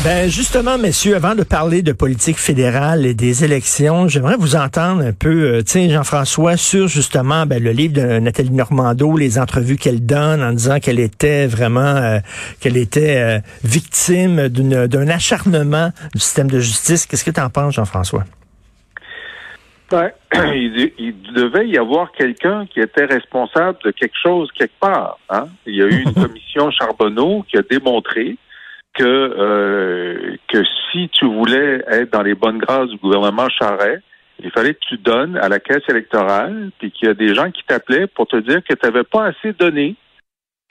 [0.00, 5.00] Ben justement, messieurs, avant de parler de politique fédérale et des élections, j'aimerais vous entendre
[5.00, 9.76] un peu, euh, tiens, Jean-François, sur justement ben, le livre de Nathalie Normando, les entrevues
[9.76, 12.18] qu'elle donne en disant qu'elle était vraiment, euh,
[12.60, 17.06] qu'elle était euh, victime d'un acharnement du système de justice.
[17.06, 18.24] Qu'est-ce que tu en penses, Jean-François?
[19.88, 25.18] Ben, il, il devait y avoir quelqu'un qui était responsable de quelque chose quelque part.
[25.30, 25.46] Hein?
[25.64, 28.36] Il y a eu une commission Charbonneau qui a démontré
[28.94, 34.02] que euh, que si tu voulais être dans les bonnes grâces du gouvernement Charret,
[34.42, 37.50] il fallait que tu donnes à la caisse électorale, puis qu'il y a des gens
[37.50, 39.96] qui t'appelaient pour te dire que tu n'avais pas assez donné.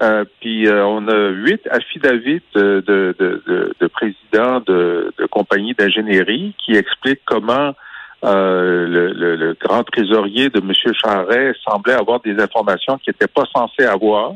[0.01, 5.75] Euh, puis euh, on a huit affidavits de, de, de, de présidents de, de compagnies
[5.75, 7.75] d'ingénierie qui expliquent comment
[8.23, 10.71] euh, le, le, le, grand trésorier de M.
[10.93, 14.33] Charret semblait avoir des informations qu'il n'était pas censé avoir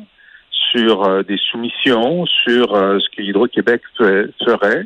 [0.75, 4.85] sur euh, des soumissions, sur euh, ce que Hydro-Québec ferait.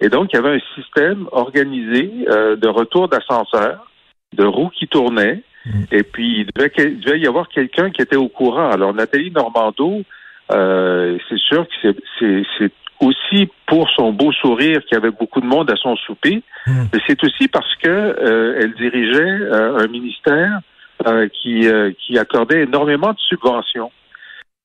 [0.00, 3.86] Et donc, il y avait un système organisé euh, de retour d'ascenseur,
[4.32, 5.84] de roues qui tournaient, mm.
[5.92, 8.70] et puis il devait, il devait y avoir quelqu'un qui était au courant.
[8.70, 10.02] Alors, Nathalie Normando,
[10.50, 15.70] c'est sûr que c'est aussi pour son beau sourire qu'il y avait beaucoup de monde
[15.70, 16.84] à son souper, mm.
[16.92, 20.60] mais c'est aussi parce que elle dirigeait un ministère
[21.32, 21.68] qui,
[21.98, 23.90] qui accordait énormément de subventions.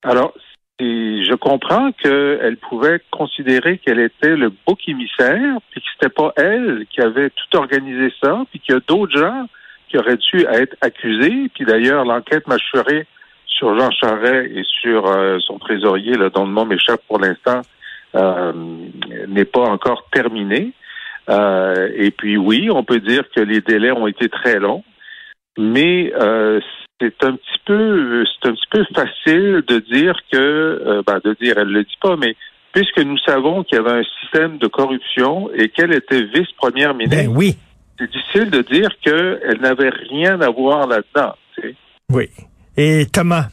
[0.04, 0.34] Alors,
[0.80, 6.86] je comprends qu'elle pouvait considérer qu'elle était le bouc émissaire, puis que c'était pas elle
[6.90, 9.48] qui avait tout organisé ça, puis qu'il y a d'autres gens
[9.90, 11.50] qui auraient dû être accusés.
[11.54, 13.08] Puis d'ailleurs, l'enquête mâchurée
[13.48, 17.62] sur Jean Charest et sur euh, son trésorier, là, dont le nom m'échappe pour l'instant,
[18.16, 18.54] euh,
[19.28, 20.74] n'est pas encore terminée.
[21.30, 24.84] Euh, et puis oui, on peut dire que les délais ont été très longs,
[25.58, 26.12] mais
[27.00, 31.36] c'est un petit peu c'est un petit peu facile de dire que euh, ben, de
[31.42, 32.36] dire elle le dit pas mais
[32.74, 37.18] puisque nous savons qu'il y avait un système de corruption et qu'elle était vice-première ministre
[37.18, 37.58] ben oui.
[38.00, 41.36] c'est difficile de dire qu'elle n'avait rien à voir là-dedans
[42.10, 42.30] oui.
[42.78, 43.50] Et Thomas?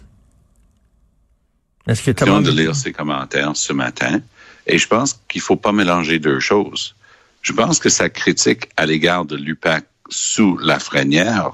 [1.88, 4.20] Est-ce que Thomas de lire ses commentaires ce matin
[4.66, 6.94] et je pense qu'il faut pas mélanger deux choses.
[7.42, 11.52] Je pense que sa critique à l'égard de l'UPAC sous la frénière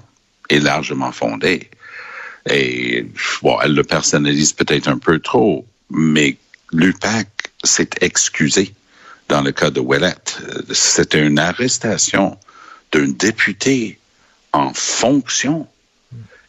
[0.51, 1.71] est largement fondée.
[2.49, 3.07] Et
[3.43, 6.37] bon, elle le personnalise peut-être un peu trop, mais
[6.73, 7.29] l'UPAC
[7.63, 8.75] s'est excusé
[9.29, 10.39] dans le cas de Ouellette.
[10.73, 12.39] C'était une arrestation
[12.93, 13.99] d'un député
[14.53, 15.69] en fonction.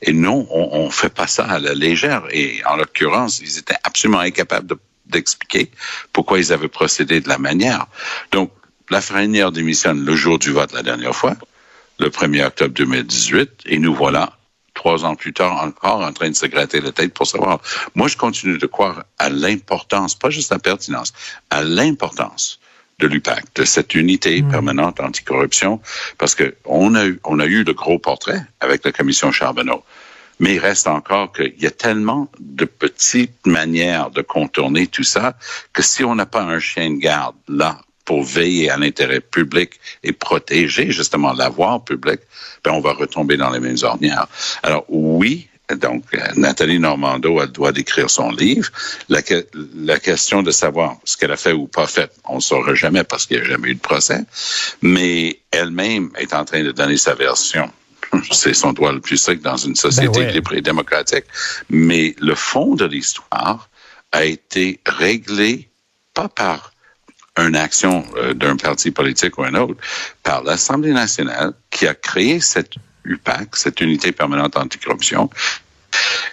[0.01, 2.23] Et non, on, ne fait pas ça à la légère.
[2.31, 4.75] Et en l'occurrence, ils étaient absolument incapables
[5.05, 5.69] d'expliquer
[6.11, 7.85] pourquoi ils avaient procédé de la manière.
[8.31, 8.51] Donc,
[8.89, 11.35] la Frénière démissionne le jour du vote la dernière fois,
[12.01, 14.37] le 1er octobre 2018, et nous voilà
[14.73, 17.61] trois ans plus tard, encore en train de se gratter la tête pour savoir.
[17.93, 21.13] Moi, je continue de croire à l'importance, pas juste à la pertinence,
[21.51, 22.59] à l'importance
[22.97, 24.49] de l'UPAC, de cette unité mmh.
[24.49, 25.79] permanente anticorruption,
[26.17, 29.83] parce que on a eu, on a eu le gros portrait avec la commission Charbonneau.
[30.39, 35.37] Mais il reste encore qu'il y a tellement de petites manières de contourner tout ça
[35.71, 39.79] que si on n'a pas un chien de garde là pour veiller à l'intérêt public
[40.03, 42.19] et protéger justement l'avoir public,
[42.63, 44.27] ben on va retomber dans les mêmes ornières.
[44.63, 46.03] Alors oui, donc,
[46.35, 48.69] Nathalie Normando, elle doit décrire son livre.
[49.09, 49.21] La,
[49.75, 53.03] la question de savoir ce qu'elle a fait ou pas fait, on ne saura jamais
[53.03, 54.19] parce qu'il n'y a jamais eu de procès.
[54.81, 57.71] Mais elle-même est en train de donner sa version.
[58.31, 61.25] C'est son droit le plus strict dans une société ben libre et démocratique.
[61.69, 63.69] Mais le fond de l'histoire
[64.11, 65.69] a été réglé
[66.13, 66.70] pas par
[67.37, 69.75] une action euh, d'un parti politique ou un autre
[70.23, 72.73] par l'Assemblée nationale qui a créé cette
[73.05, 75.29] UPAC, cette unité permanente anticorruption.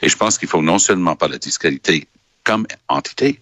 [0.03, 2.09] Et je pense qu'il faut non seulement pas la disqualité
[2.45, 3.41] comme entité,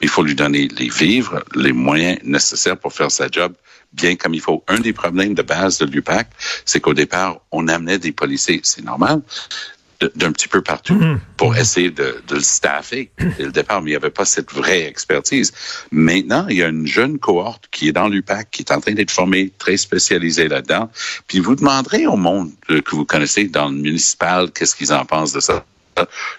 [0.00, 3.54] il faut lui donner les vivres, les moyens nécessaires pour faire sa job
[3.92, 4.62] bien comme il faut.
[4.68, 6.28] Un des problèmes de base de l'UPAC,
[6.64, 9.22] c'est qu'au départ, on amenait des policiers, c'est normal,
[10.14, 11.18] d'un petit peu partout mm-hmm.
[11.36, 14.52] pour essayer de, de le staffer dès le départ, mais il n'y avait pas cette
[14.52, 15.52] vraie expertise.
[15.90, 18.92] Maintenant, il y a une jeune cohorte qui est dans l'UPAC, qui est en train
[18.92, 20.90] d'être formée, très spécialisée là-dedans.
[21.26, 25.32] Puis vous demanderez au monde que vous connaissez dans le municipal, qu'est-ce qu'ils en pensent
[25.32, 25.64] de ça.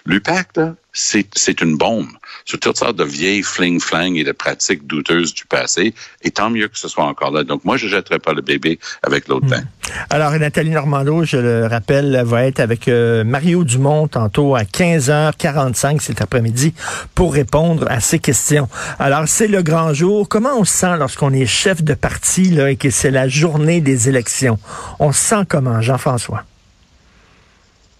[0.06, 0.48] L'UPAC,
[0.92, 2.08] c'est une bombe
[2.44, 5.94] sur toutes sortes de vieilles fling-flang et de pratiques douteuses du passé.
[6.22, 7.44] Et tant mieux que ce soit encore là.
[7.44, 9.60] Donc, moi, je ne jetterai pas le bébé avec l'autre bain.
[9.60, 9.90] Hmm.
[10.10, 16.00] Alors, Nathalie Normando, je le rappelle, va être avec euh, Mario Dumont tantôt à 15h45
[16.00, 16.74] cet après-midi
[17.14, 18.68] pour répondre à ces questions.
[18.98, 20.28] Alors, c'est le grand jour.
[20.28, 23.80] Comment on se sent lorsqu'on est chef de parti là, et que c'est la journée
[23.80, 24.58] des élections?
[24.98, 26.44] On se sent comment, Jean-François?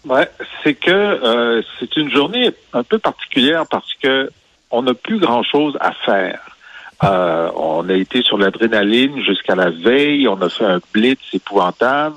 [0.07, 0.31] Ouais,
[0.63, 4.31] c'est que euh, c'est une journée un peu particulière parce que
[4.71, 6.41] on n'a plus grand chose à faire.
[7.03, 12.17] Euh, on a été sur l'adrénaline jusqu'à la veille, on a fait un blitz épouvantable,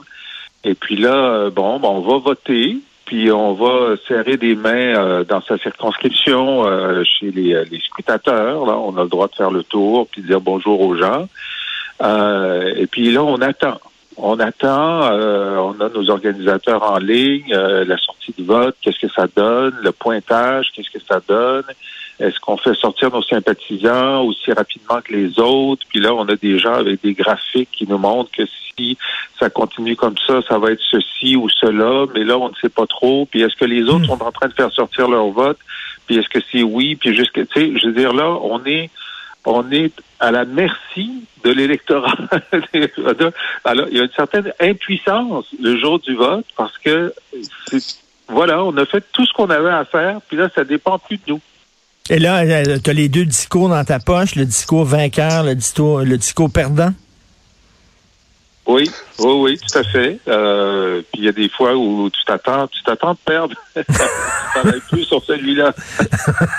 [0.64, 5.42] et puis là, euh, bon, on va voter, puis on va serrer des mains dans
[5.42, 6.64] sa circonscription
[7.04, 8.66] chez les, les scrutateurs.
[8.66, 11.28] Là, on a le droit de faire le tour puis dire bonjour aux gens.
[12.02, 13.80] et puis là, on attend.
[14.18, 19.00] On attend, euh, on a nos organisateurs en ligne, euh, la sortie de vote, qu'est-ce
[19.00, 21.66] que ça donne, le pointage, qu'est-ce que ça donne.
[22.20, 25.84] Est-ce qu'on fait sortir nos sympathisants aussi rapidement que les autres?
[25.90, 28.98] Puis là, on a des gens avec des graphiques qui nous montrent que si
[29.40, 32.70] ça continue comme ça, ça va être ceci ou cela, mais là, on ne sait
[32.70, 33.26] pas trop.
[33.26, 34.18] Puis est-ce que les autres hmm.
[34.18, 35.58] sont en train de faire sortir leur vote?
[36.06, 36.96] Puis est-ce que c'est oui?
[36.96, 38.90] Puis jusqu'à, tu sais, je veux dire, là, on est
[39.46, 42.16] on est à la merci de l'électorat.
[43.66, 47.14] Alors, il y a une certaine impuissance le jour du vote parce que
[48.30, 51.18] voilà, on a fait tout ce qu'on avait à faire, puis là, ça dépend plus
[51.18, 51.42] de nous.
[52.10, 55.56] Et là, euh, tu as les deux discours dans ta poche, le discours vainqueur, le
[55.56, 56.94] discours, le discours perdant?
[58.66, 58.90] Oui,
[59.20, 60.20] oui, oui, tout à fait.
[60.28, 63.56] Euh, puis il y a des fois où tu t'attends, tu t'attends de perdre.
[63.76, 63.84] tu
[64.54, 65.74] travailles plus sur celui-là.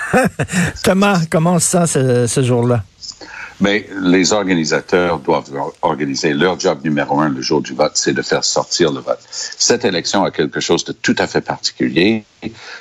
[0.83, 2.83] Thomas, comment on se sent ce, jour-là?
[3.59, 5.49] Mais les organisateurs doivent
[5.81, 9.19] organiser leur job numéro un le jour du vote, c'est de faire sortir le vote.
[9.31, 12.25] Cette élection a quelque chose de tout à fait particulier.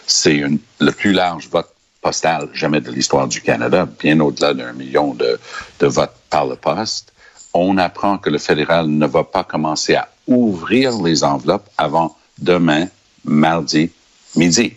[0.06, 0.42] C'est
[0.80, 1.68] le plus large vote
[2.02, 5.38] postal jamais de l'histoire du Canada, bien au-delà d'un million de,
[5.80, 7.13] de votes par le poste
[7.54, 12.88] on apprend que le fédéral ne va pas commencer à ouvrir les enveloppes avant demain,
[13.24, 13.90] mardi,
[14.36, 14.74] midi.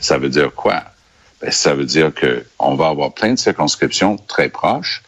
[0.00, 0.82] Ça veut dire quoi?
[1.40, 5.02] Ben, ça veut dire qu'on va avoir plein de circonscriptions très proches,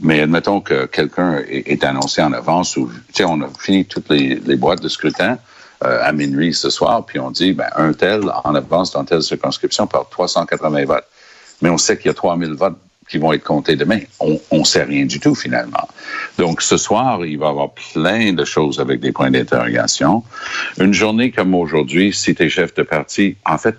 [0.00, 4.10] mais admettons que quelqu'un est, annoncé en avance ou, tu sais, on a fini toutes
[4.10, 5.38] les, boîtes de scrutin
[5.84, 9.22] euh, à minuit ce soir, puis on dit, ben, un tel en avance dans telle
[9.22, 11.06] circonscription par 380 votes.
[11.62, 12.76] Mais on sait qu'il y a 3000 votes
[13.08, 14.00] qui vont être comptés demain.
[14.20, 15.88] On ne sait rien du tout finalement.
[16.38, 20.22] Donc ce soir, il va y avoir plein de choses avec des points d'interrogation.
[20.78, 23.76] Une journée comme aujourd'hui, si tu es chef de parti, en fait,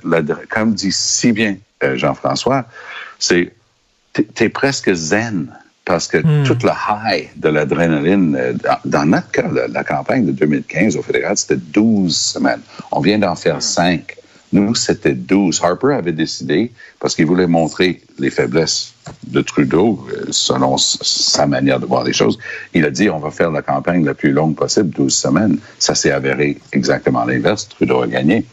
[0.50, 2.66] comme dit si bien euh, Jean-François,
[3.20, 3.54] c'est
[4.14, 5.54] tu es presque zen
[5.86, 6.44] parce que hmm.
[6.44, 8.54] toute le high de l'adrénaline, euh,
[8.84, 12.60] dans, notre cas, la, campagne de 2015 au fédéral, c'était 12 semaines.
[12.92, 14.18] On vient d'en faire 5.
[14.54, 15.62] Nous, c'était 12.
[15.64, 18.94] Harper avait décidé, parce qu'il voulait montrer les faiblesses
[19.26, 22.38] de Trudeau, euh, selon sa manière de voir les choses,
[22.74, 25.58] il a dit on va faire la campagne la plus longue possible, 12 semaines.
[25.80, 27.68] Ça s'est avéré exactement l'inverse.
[27.68, 28.46] Trudeau a gagné.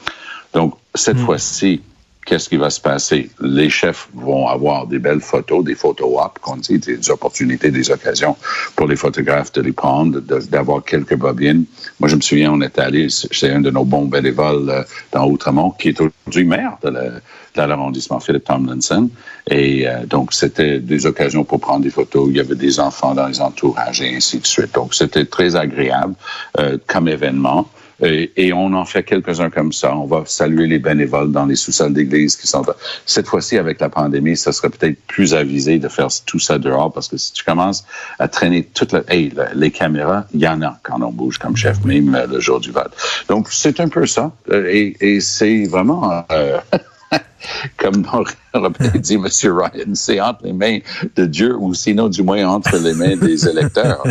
[0.53, 1.27] Donc, cette hmm.
[1.27, 1.83] fois-ci,
[2.25, 3.31] qu'est-ce qui va se passer?
[3.40, 7.90] Les chefs vont avoir des belles photos, des photos op, qu'on dit, des opportunités, des
[7.90, 8.37] occasions
[8.76, 11.64] pour les photographes de les prendre, d'avoir quelques bobines.
[12.00, 15.26] Moi, je me souviens, on est allé, c'est un de nos bons bénévoles euh, dans
[15.26, 17.21] Outremont, qui est aujourd'hui maire de
[17.57, 19.11] l'arrondissement, Philippe Tomlinson.
[19.50, 22.28] Et euh, donc, c'était des occasions pour prendre des photos.
[22.31, 24.75] Il y avait des enfants dans les entourages et ainsi de suite.
[24.75, 26.14] Donc, c'était très agréable
[26.59, 27.69] euh, comme événement.
[28.03, 29.97] Et, on en fait quelques-uns comme ça.
[29.97, 32.65] On va saluer les bénévoles dans les sous-sols d'église qui sont.
[33.07, 36.93] Cette fois-ci, avec la pandémie, ça serait peut-être plus avisé de faire tout ça dehors
[36.93, 37.85] parce que si tu commences
[38.19, 41.57] à traîner toute la, hey, les caméras, il y en a quand on bouge comme
[41.57, 42.93] chef, même euh, le jour du vote.
[43.29, 44.33] Donc c'est un peu ça.
[44.51, 46.25] Euh, et, et c'est vraiment.
[46.31, 46.59] Euh,
[47.76, 49.26] comme aurait dit M.
[49.26, 50.78] Ryan, c'est entre les mains
[51.16, 54.04] de Dieu ou sinon du moins entre les mains des électeurs.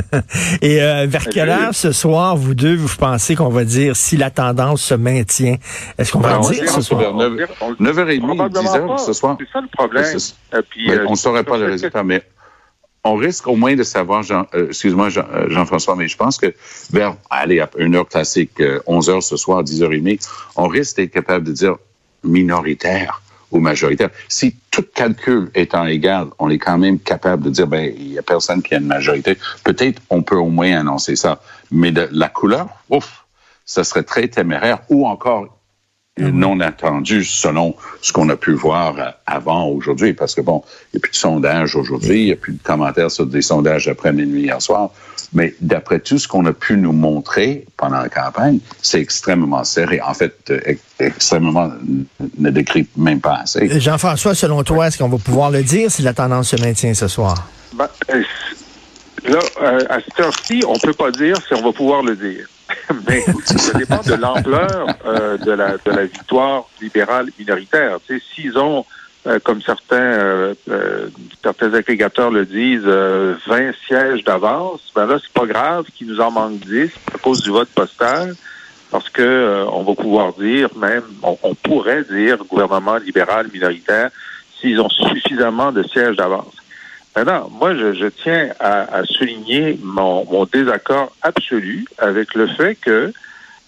[0.62, 4.18] Et euh, vers quelle heure ce soir, vous deux, vous pensez qu'on va dire si
[4.18, 5.58] la tendance se maintient?
[5.98, 7.14] Est-ce qu'on va ben, dire ce soir?
[7.14, 7.40] 9,
[7.80, 9.38] h 30 10h ce soir.
[9.40, 10.06] C'est ça le problème.
[10.54, 12.24] Euh, on ne saurait pas le résultat, mais
[13.06, 16.54] on risque au moins de savoir, Jean, euh, excuse-moi Jean-François, mais je pense que
[16.92, 20.98] vers, allez, à une heure classique, 11 h ce soir, 10 h 30 on risque
[20.98, 21.76] d'être capable de dire
[22.24, 24.10] minoritaire ou majoritaire.
[24.28, 28.18] Si tout calcul étant égal, on est quand même capable de dire, ben, il y
[28.18, 29.38] a personne qui a une majorité.
[29.64, 31.42] Peut-être on peut au moins annoncer ça.
[31.72, 33.26] Mais de la couleur, ouf,
[33.66, 34.80] ça serait très téméraire.
[34.90, 35.58] Ou encore,
[36.18, 40.14] non attendu selon ce qu'on a pu voir euh, avant aujourd'hui.
[40.14, 42.62] Parce que bon, il n'y a plus de sondages aujourd'hui, il n'y a plus de
[42.62, 44.92] commentaires sur des sondages après minuit hier soir.
[45.34, 50.00] Mais d'après tout ce qu'on a pu nous montrer pendant la campagne, c'est extrêmement serré.
[50.02, 50.60] En fait, euh,
[51.00, 51.72] extrêmement
[52.38, 53.72] ne décrit même pas assez.
[53.72, 56.94] Euh, Jean-François, selon toi, est-ce qu'on va pouvoir le dire si la tendance se maintient
[56.94, 57.48] ce soir?
[57.74, 57.88] Ben,
[59.26, 59.40] là,
[59.90, 62.48] à cette heure-ci, on ne peut pas dire si on va pouvoir le dire.
[63.08, 68.00] Mais ça dépend de l'ampleur euh, de, la, de la victoire libérale minoritaire.
[68.06, 68.86] Tu sais, s'ils ont,
[69.28, 70.54] euh, comme certains, euh,
[71.42, 76.32] certains agrégateurs le disent, 20 sièges d'avance, ben là, c'est pas grave qu'il nous en
[76.32, 78.36] manque 10 à cause du vote postal,
[78.92, 84.10] parce que on va pouvoir dire, même, on pourrait dire, gouvernement libéral minoritaire,
[84.60, 86.63] s'ils ont suffisamment de sièges d'avance.
[87.16, 93.14] Maintenant, moi, je, tiens à, souligner mon, désaccord absolu avec le fait que,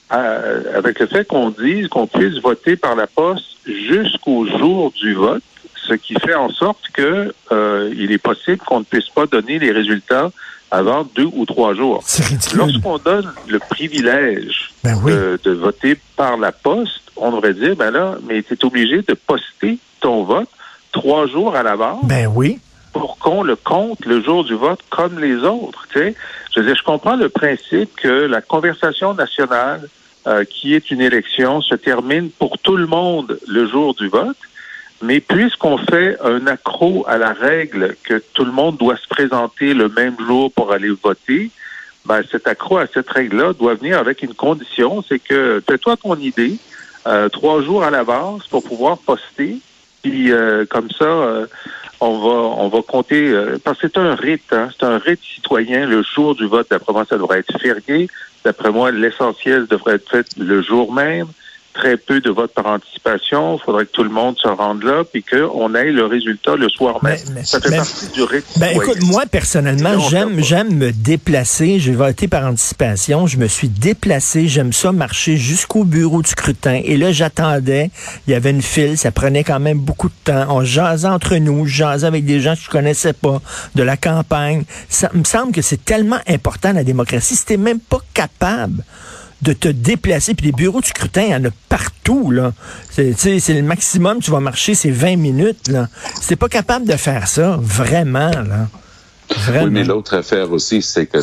[0.09, 5.43] avec le fait qu'on dise qu'on puisse voter par la poste jusqu'au jour du vote,
[5.87, 9.59] ce qui fait en sorte que euh, il est possible qu'on ne puisse pas donner
[9.59, 10.31] les résultats
[10.71, 12.03] avant deux ou trois jours.
[12.55, 17.91] Lorsqu'on donne le privilège ben de, de, voter par la poste, on devrait dire, ben
[17.91, 20.49] là, mais tu es obligé de poster ton vote
[20.91, 22.03] trois jours à l'avance.
[22.03, 22.59] Ben oui
[22.95, 25.85] pour qu'on le compte le jour du vote comme les autres.
[25.91, 26.15] Tu sais?
[26.55, 29.89] Je veux je comprends le principe que la conversation nationale,
[30.27, 34.37] euh, qui est une élection, se termine pour tout le monde le jour du vote.
[35.01, 39.73] Mais puisqu'on fait un accro à la règle que tout le monde doit se présenter
[39.73, 41.51] le même jour pour aller voter,
[42.05, 46.15] ben, cet accro à cette règle-là doit venir avec une condition, c'est que fais-toi ton
[46.15, 46.57] idée
[47.07, 49.57] euh, trois jours à l'avance pour pouvoir poster.
[50.01, 51.47] Puis euh, comme ça,
[51.99, 55.21] on va on va compter euh, parce que c'est un rite, hein, c'est un rite
[55.21, 55.85] citoyen.
[55.85, 58.09] Le jour du vote, d'après moi, ça devrait être férié.
[58.43, 61.27] D'après moi, l'essentiel devrait être fait le jour même
[61.75, 63.57] très peu de votes par anticipation.
[63.57, 66.69] Il faudrait que tout le monde se rende là, puis qu'on ait le résultat le
[66.69, 67.17] soir même.
[67.43, 68.59] ça fait partie du rythme.
[68.59, 71.79] Ben, écoute, moi, personnellement, j'aime, j'aime me déplacer.
[71.79, 73.27] J'ai voté par anticipation.
[73.27, 74.47] Je me suis déplacé.
[74.47, 76.81] J'aime ça marcher jusqu'au bureau du scrutin.
[76.83, 77.91] Et là, j'attendais.
[78.27, 78.97] Il y avait une file.
[78.97, 80.45] Ça prenait quand même beaucoup de temps.
[80.49, 81.65] On jasait entre nous.
[81.65, 83.41] Je jasais avec des gens que je connaissais pas,
[83.75, 84.63] de la campagne.
[84.87, 87.35] Ça me semble que c'est tellement important, la démocratie.
[87.35, 88.83] Si t'es même pas capable
[89.41, 90.33] de te déplacer.
[90.33, 92.31] Puis les bureaux de scrutin, il y en a partout.
[92.31, 92.53] là.
[92.91, 95.67] C'est le maximum, tu vas marcher, c'est 20 minutes.
[95.67, 95.87] Là.
[96.21, 98.67] Si pas capable de faire ça, vraiment, là.
[99.49, 101.17] Oui, mais l'autre affaire aussi, c'est que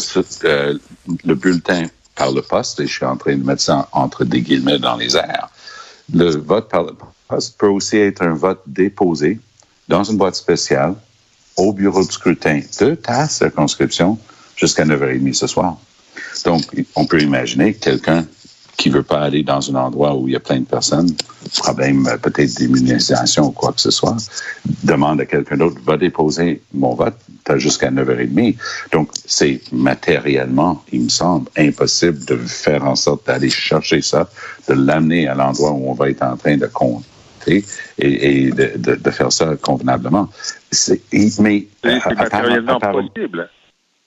[0.45, 0.77] euh,
[1.25, 4.43] le bulletin par le poste, et je suis en train de mettre ça entre des
[4.43, 5.49] guillemets dans les airs,
[6.13, 6.93] le vote par le
[7.29, 9.39] poste peut aussi être un vote déposé
[9.89, 10.95] dans une boîte spéciale
[11.57, 14.19] au bureau de scrutin de ta circonscription
[14.57, 15.79] jusqu'à 9h30 ce soir.
[16.45, 16.63] Donc,
[16.97, 18.27] on peut imaginer quelqu'un
[18.77, 21.11] qui veut pas aller dans un endroit où il y a plein de personnes,
[21.59, 24.17] problème euh, peut-être d'immunisation ou quoi que ce soit,
[24.83, 28.57] demande à quelqu'un d'autre, va déposer mon vote, tu as jusqu'à 9h30.
[28.93, 34.29] Donc, c'est matériellement, il me semble, impossible de faire en sorte d'aller chercher ça,
[34.69, 37.65] de l'amener à l'endroit où on va être en train de compter
[37.99, 40.29] et, de, faire ça convenablement.
[40.71, 41.03] C'est,
[41.41, 43.49] mais, c'est matériellement possible.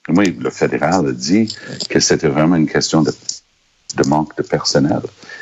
[0.08, 1.54] Oui, le fédéral a dit
[1.88, 3.12] que c'était vraiment une question de,
[3.96, 5.00] de, manque de personnel.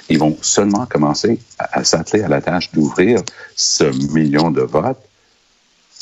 [0.08, 3.20] Ils vont seulement commencer à, s'atteler à la tâche d'ouvrir
[3.54, 5.02] ce million de votes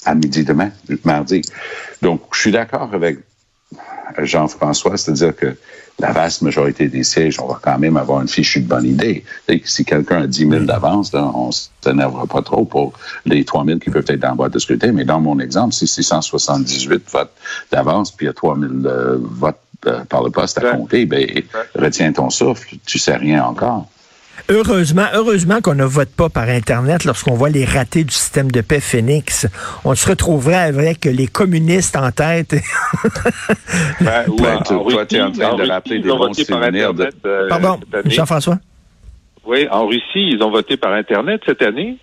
[0.04, 0.70] à midi demain,
[1.04, 1.42] mardi.
[2.02, 3.18] Donc, je suis d'accord avec
[4.18, 5.56] Jean-François, c'est-à-dire que
[5.98, 9.24] la vaste majorité des sièges, on va quand même avoir une fichue de bonne idée.
[9.64, 12.92] si quelqu'un a 10 000 d'avance, on ne s'énervera pas trop pour
[13.24, 14.92] les 3 000 qui peuvent être dans la boîte de scrutin.
[14.92, 17.32] Mais dans mon exemple, si c'est 178 votes
[17.70, 21.06] d'avance, puis il y a 3 000 euh, votes euh, par le poste à compter,
[21.06, 21.26] ben,
[21.74, 23.88] retiens ton souffle, tu sais rien encore.
[24.48, 28.60] Heureusement, heureusement qu'on ne vote pas par Internet lorsqu'on voit les ratés du système de
[28.60, 29.46] paix Phoenix.
[29.84, 32.50] On se retrouverait avec les communistes en tête.
[34.00, 37.08] ben, toi, tu es en train de rappeler des bons souvenirs de...
[37.24, 38.58] Euh, Pardon, Jean-François?
[39.44, 41.96] Oui, en Russie, ils ont voté par Internet cette année.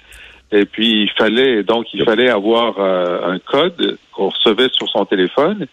[0.52, 5.06] Et puis, il fallait, donc, il fallait avoir euh, un code qu'on recevait sur son
[5.06, 5.68] téléphone.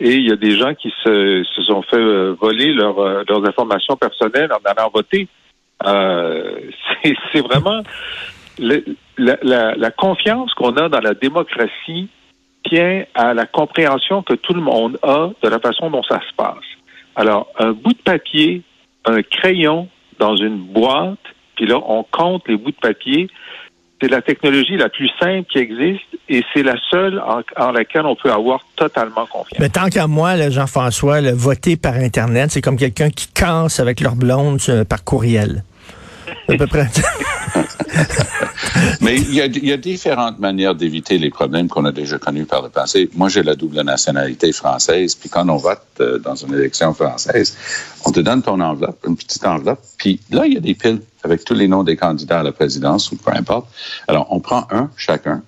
[0.00, 3.44] Et il y a des gens qui se, se sont fait euh, voler leur, leurs
[3.46, 5.28] informations personnelles en allant voter.
[5.84, 6.60] Euh,
[7.32, 7.82] c'est vraiment
[9.18, 12.08] la, confiance qu'on a dans la démocratie
[12.64, 16.34] tient à la compréhension que tout le monde a de la façon dont ça se
[16.36, 16.64] passe.
[17.16, 18.62] Alors, un bout de papier,
[19.04, 21.18] un crayon dans une boîte,
[21.56, 23.28] puis là, on compte les bouts de papier.
[24.00, 27.22] C'est la technologie la plus simple qui existe et c'est la seule
[27.56, 29.60] en, laquelle on peut avoir totalement confiance.
[29.60, 34.16] Mais tant qu'à moi, Jean-François, voter par Internet, c'est comme quelqu'un qui casse avec leur
[34.16, 35.62] blonde par courriel.
[36.52, 36.88] À peu près.
[39.00, 42.68] Mais il y, a, différentes manières d'éviter les problèmes qu'on a déjà connus par le
[42.68, 43.10] passé.
[43.14, 47.56] Moi, j'ai la double nationalité française, puis quand on vote euh, dans une élection française,
[48.04, 51.00] on te donne ton enveloppe, une petite enveloppe, puis là, il y a des piles
[51.24, 53.68] avec tous les noms des candidats à la présidence ou peu importe.
[54.08, 55.42] Alors, on prend un chacun,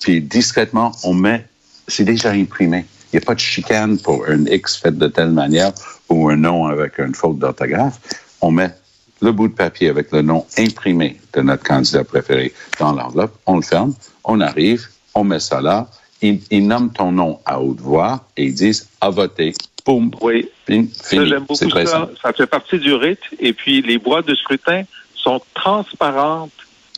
[0.00, 1.46] puis discrètement, on met,
[1.88, 2.84] c'est déjà imprimé.
[3.12, 5.72] Il n'y a pas de chicane pour un X fait de telle manière
[6.08, 7.98] ou un nom avec une faute d'orthographe.
[8.40, 8.74] On met
[9.22, 13.56] le bout de papier avec le nom imprimé de notre candidat préféré dans l'enveloppe, on
[13.56, 15.88] le ferme, on arrive, on met ça là,
[16.20, 19.54] ils, nomment ton nom à haute voix et ils disent à voter.
[19.84, 20.12] Boum.
[20.20, 20.48] Oui.
[20.66, 20.90] fini.
[21.10, 22.08] J'aime beaucoup ça.
[22.22, 23.22] Ça fait partie du rite.
[23.40, 24.84] Et puis, les boîtes de scrutin
[25.16, 26.52] sont transparentes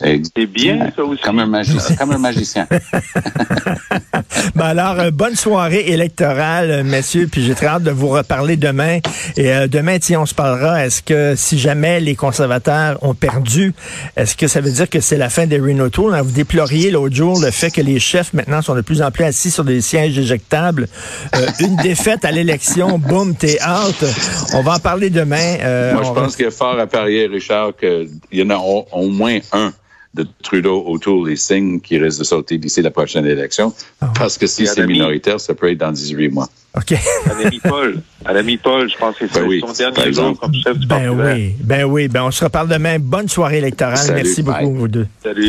[0.04, 1.22] c'est bien, ça aussi.
[1.22, 1.96] Comme un magicien.
[1.98, 2.66] comme un magicien.
[4.54, 8.56] ben alors, euh, bonne soirée électorale, euh, messieurs, puis j'ai très hâte de vous reparler
[8.56, 8.98] demain.
[9.36, 13.74] Et euh, demain, si on se parlera, est-ce que si jamais les conservateurs ont perdu,
[14.16, 16.14] est-ce que ça veut dire que c'est la fin des Renault Tour?
[16.22, 19.24] Vous déploriez l'autre jour le fait que les chefs maintenant sont de plus en plus
[19.24, 20.88] assis sur des sièges éjectables.
[21.60, 24.04] une défaite à l'élection, boum, t'es out.
[24.54, 25.56] On va en parler demain.
[25.94, 29.08] Moi, je pense qu'il y a fort à parier, Richard, qu'il y en a au
[29.08, 29.72] moins un
[30.14, 33.74] de Trudeau autour des signes qui risquent de sauter d'ici la prochaine élection.
[34.00, 36.48] Ah Parce que si c'est minoritaire, ça peut être dans 18 mois.
[36.76, 36.92] OK.
[36.92, 40.54] à l'ami Paul, à l'ami Paul, je pense que c'est ben son dernier jour comme
[40.54, 42.98] chef du ben oui, ben oui, ben on se reparle demain.
[42.98, 44.12] Bonne soirée électorale.
[44.14, 45.06] Merci beaucoup, vous deux.
[45.22, 45.42] Salut.